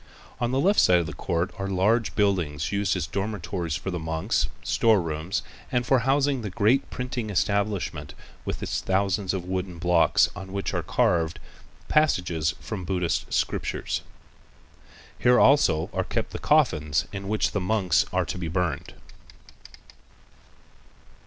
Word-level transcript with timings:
On 0.39 0.49
the 0.49 0.59
left 0.59 0.79
side 0.79 0.97
of 0.97 1.05
the 1.05 1.13
court 1.13 1.51
are 1.59 1.67
large 1.67 2.15
buildings 2.15 2.71
used 2.71 2.95
as 2.97 3.05
dormitories 3.05 3.75
far 3.75 3.91
the 3.91 3.99
monks, 3.99 4.47
storerooms, 4.63 5.43
and 5.71 5.85
for 5.85 5.99
housing 5.99 6.41
the 6.41 6.49
great 6.49 6.89
printing 6.89 7.29
establishment 7.29 8.15
with 8.43 8.63
its 8.63 8.81
thousands 8.81 9.31
of 9.31 9.45
wooden 9.45 9.77
blocks 9.77 10.27
on 10.35 10.51
which 10.51 10.73
are 10.73 10.81
carved 10.81 11.37
passages 11.87 12.55
from 12.59 12.79
the 12.79 12.85
Buddhist 12.87 13.31
scriptures. 13.31 14.01
Here 15.19 15.39
also 15.39 15.91
are 15.93 16.03
kept 16.03 16.31
the 16.31 16.39
coffins 16.39 17.05
in 17.13 17.27
which 17.27 17.51
the 17.51 17.61
monks 17.61 18.03
are 18.11 18.25
to 18.25 18.39
be 18.39 18.47
burned. 18.47 18.95